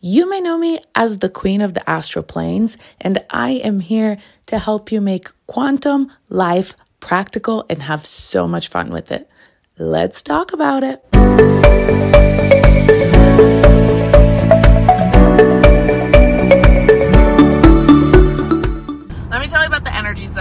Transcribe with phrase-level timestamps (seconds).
[0.00, 4.16] You may know me as the Queen of the Astral Planes, and I am here
[4.46, 9.28] to help you make quantum life practical and have so much fun with it.
[9.76, 11.04] Let's talk about it.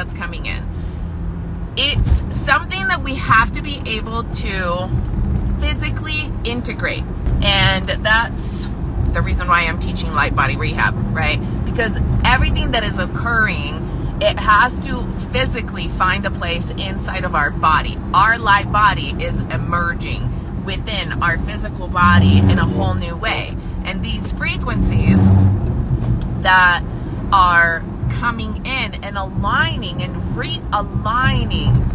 [0.05, 0.63] That's coming in.
[1.77, 4.89] It's something that we have to be able to
[5.59, 7.03] physically integrate.
[7.41, 8.67] And that's
[9.11, 11.39] the reason why I'm teaching light body rehab, right?
[11.65, 17.49] Because everything that is occurring, it has to physically find a place inside of our
[17.49, 17.97] body.
[18.13, 23.57] Our light body is emerging within our physical body in a whole new way.
[23.83, 25.19] And these frequencies
[26.41, 26.83] that
[27.31, 27.83] are
[28.19, 31.91] coming in and aligning and realigning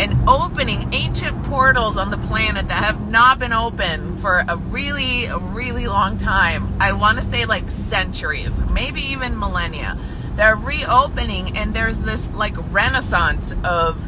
[0.00, 5.28] and opening ancient portals on the planet that have not been open for a really,
[5.28, 6.80] really long time.
[6.80, 9.98] I want to say like centuries, maybe even millennia.
[10.36, 14.00] They're reopening, and there's this like renaissance of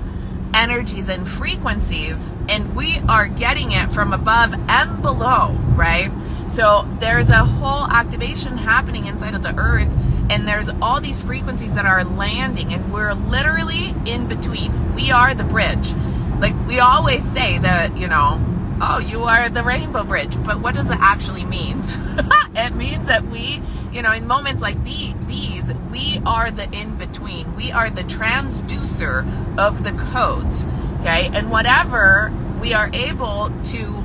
[0.54, 2.16] energies and frequencies,
[2.48, 6.12] and we are getting it from above and below, right?
[6.46, 9.90] So there's a whole activation happening inside of the earth
[10.30, 14.94] and there's all these frequencies that are landing and we're literally in between.
[14.94, 15.92] We are the bridge.
[16.38, 18.40] Like we always say that you know
[18.80, 21.96] oh you are the rainbow bridge but what does that actually means?
[22.52, 26.96] It means that we you know in moments like the, these we are the in
[26.96, 29.24] between we are the transducer
[29.58, 30.64] of the codes
[31.00, 31.30] okay?
[31.32, 34.04] And whatever we are able to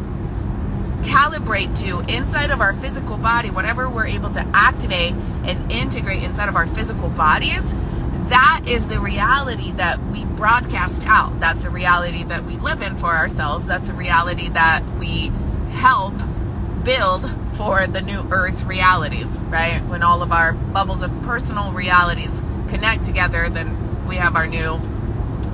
[1.06, 5.14] calibrate to inside of our physical body, whatever we're able to activate
[5.46, 7.74] and integrate inside of our physical bodies,
[8.30, 11.40] that is the reality that we broadcast out.
[11.40, 13.68] That's a reality that we live in for ourselves.
[13.68, 15.32] That's a reality that we
[15.72, 16.16] help
[16.84, 19.82] build for the new earth realities, right?
[19.86, 24.80] When all of our bubbles of personal realities connect together, then we have our new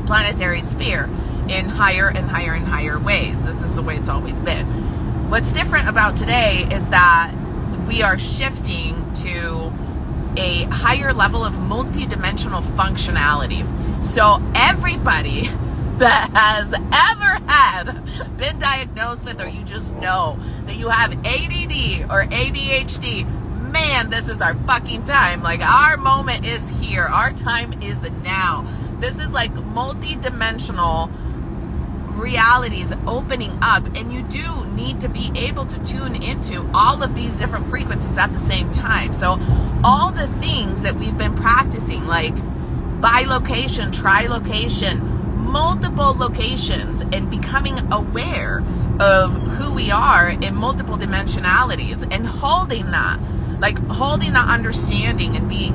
[0.05, 1.09] planetary sphere
[1.49, 3.43] in higher and higher and higher ways.
[3.43, 4.90] This is the way it's always been.
[5.31, 7.33] What's different about today is that
[7.87, 9.71] we are shifting to
[10.35, 13.63] a higher level of multidimensional functionality.
[14.03, 15.43] So everybody
[15.99, 22.11] that has ever had been diagnosed with or you just know that you have ADD
[22.11, 23.25] or ADHD,
[23.71, 25.41] man, this is our fucking time.
[25.41, 27.03] Like our moment is here.
[27.03, 28.67] Our time is now.
[28.99, 31.09] This is like multidimensional
[32.15, 37.15] realities opening up and you do need to be able to tune into all of
[37.15, 39.13] these different frequencies at the same time.
[39.13, 39.39] So
[39.83, 42.35] all the things that we've been practicing like
[43.01, 45.07] bilocation trilocation
[45.51, 48.63] multiple locations and becoming aware
[48.99, 53.19] of who we are in multiple dimensionalities and holding that
[53.59, 55.73] like holding that understanding and being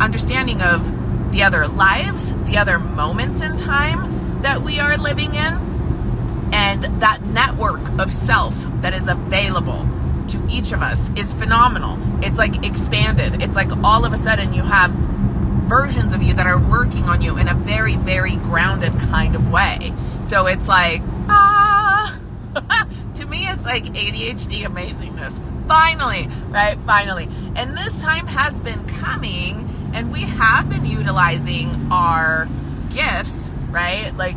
[0.00, 5.71] understanding of the other lives the other moments in time that we are living in
[7.00, 9.88] that network of self that is available
[10.28, 11.98] to each of us is phenomenal.
[12.24, 13.42] It's like expanded.
[13.42, 14.92] It's like all of a sudden you have
[15.72, 19.50] versions of you that are working on you in a very, very grounded kind of
[19.50, 19.92] way.
[20.20, 22.18] So it's like, ah,
[23.14, 25.40] to me, it's like ADHD amazingness.
[25.66, 26.78] Finally, right?
[26.80, 27.28] Finally.
[27.56, 32.48] And this time has been coming, and we have been utilizing our
[32.90, 34.14] gifts, right?
[34.16, 34.36] Like,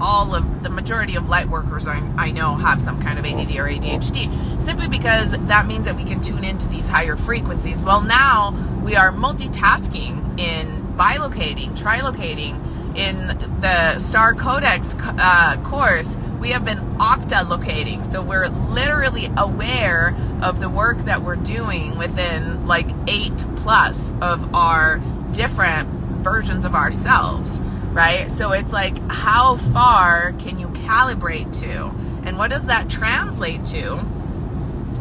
[0.00, 3.56] all of the majority of light workers I, I know have some kind of ADD
[3.56, 7.82] or ADHD simply because that means that we can tune into these higher frequencies.
[7.82, 8.50] Well, now
[8.84, 12.64] we are multitasking in bilocating, trilocating.
[12.96, 13.28] In
[13.60, 18.04] the Star Codex uh, course, we have been octalocating.
[18.04, 24.54] So we're literally aware of the work that we're doing within like eight plus of
[24.54, 25.00] our
[25.32, 25.88] different
[26.22, 27.60] versions of ourselves
[27.92, 28.30] right?
[28.30, 31.86] So it's like, how far can you calibrate to?
[32.26, 33.98] And what does that translate to?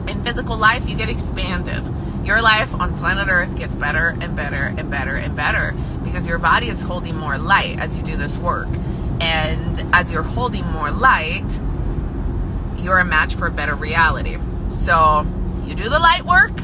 [0.08, 1.84] In physical life, you get expanded.
[2.26, 6.40] Your life on planet Earth gets better and better and better and better because your
[6.40, 8.68] body is holding more light as you do this work.
[9.20, 11.60] And as you're holding more light,
[12.78, 14.38] you're a match for a better reality.
[14.72, 15.26] So
[15.66, 16.60] you do the light work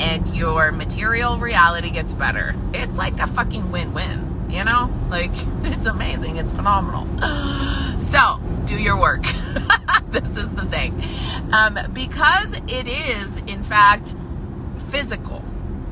[0.00, 2.54] and your material reality gets better.
[2.72, 4.90] It's like a fucking win win you know?
[5.08, 5.30] Like,
[5.64, 6.36] it's amazing.
[6.36, 7.06] It's phenomenal.
[8.00, 9.24] So, do your work.
[10.08, 11.04] this is the thing.
[11.52, 14.14] Um, because it is, in fact,
[14.88, 15.44] physical,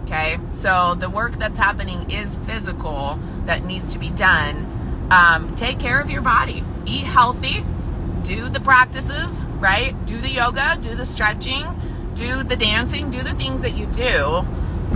[0.08, 5.08] Okay, so the work that's happening is physical that needs to be done.
[5.10, 7.62] Um, take care of your body, eat healthy,
[8.22, 9.94] do the practices, right?
[10.06, 11.66] Do the yoga, do the stretching,
[12.14, 14.46] do the dancing, do the things that you do.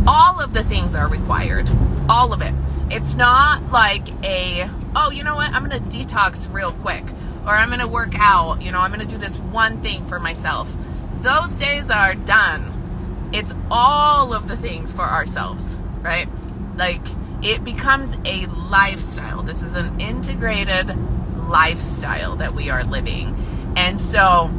[0.07, 1.71] All of the things are required,
[2.09, 2.55] all of it.
[2.93, 7.05] It's not like a, oh, you know what, I'm gonna detox real quick,
[7.45, 10.71] or I'm gonna work out, you know, I'm gonna do this one thing for myself.
[11.23, 12.73] Those days are done
[13.33, 16.29] it's all of the things for ourselves, right?
[16.77, 17.03] Like
[17.43, 19.43] it becomes a lifestyle.
[19.43, 20.95] This is an integrated
[21.37, 23.75] lifestyle that we are living.
[23.77, 24.51] And so,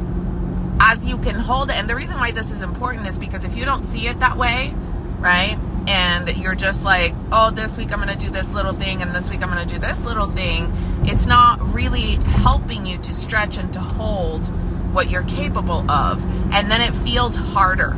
[0.80, 3.56] as you can hold it, and the reason why this is important is because if
[3.56, 4.74] you don't see it that way,
[5.18, 5.56] right?
[5.86, 9.14] And you're just like, oh, this week I'm going to do this little thing, and
[9.14, 10.72] this week I'm going to do this little thing.
[11.04, 14.46] It's not really helping you to stretch and to hold
[14.94, 16.24] what you're capable of.
[16.52, 17.96] And then it feels harder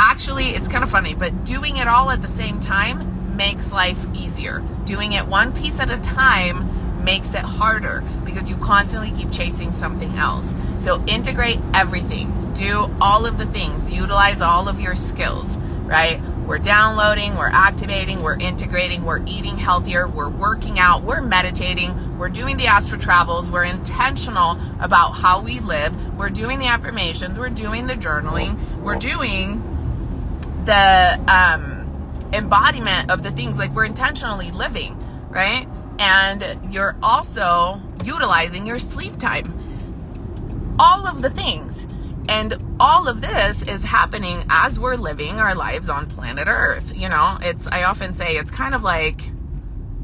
[0.00, 4.06] actually, it's kind of funny, but doing it all at the same time makes life
[4.14, 4.60] easier.
[4.84, 9.72] Doing it one piece at a time makes it harder because you constantly keep chasing
[9.72, 10.54] something else.
[10.78, 12.52] So integrate everything.
[12.54, 13.92] Do all of the things.
[13.92, 16.20] Utilize all of your skills, right?
[16.50, 22.28] We're downloading, we're activating, we're integrating, we're eating healthier, we're working out, we're meditating, we're
[22.28, 27.50] doing the astral travels, we're intentional about how we live, we're doing the affirmations, we're
[27.50, 29.62] doing the journaling, we're doing
[30.64, 34.98] the um, embodiment of the things like we're intentionally living,
[35.28, 35.68] right?
[36.00, 40.76] And you're also utilizing your sleep time.
[40.80, 41.86] All of the things.
[42.30, 46.94] And all of this is happening as we're living our lives on planet Earth.
[46.94, 49.32] You know, it's, I often say it's kind of like,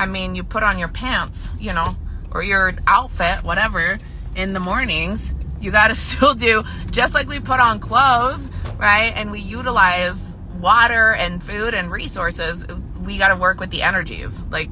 [0.00, 1.88] I mean, you put on your pants, you know,
[2.32, 3.96] or your outfit, whatever,
[4.34, 5.36] in the mornings.
[5.60, 9.12] You got to still do just like we put on clothes, right?
[9.14, 12.66] And we utilize water and food and resources,
[13.04, 14.42] we got to work with the energies.
[14.50, 14.70] Like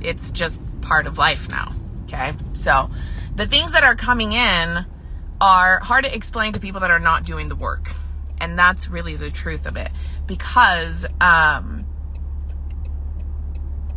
[0.00, 1.74] it's just part of life now.
[2.04, 2.32] Okay.
[2.54, 2.88] So
[3.36, 4.86] the things that are coming in
[5.40, 7.92] are hard to explain to people that are not doing the work.
[8.40, 9.90] And that's really the truth of it.
[10.26, 11.78] Because, um,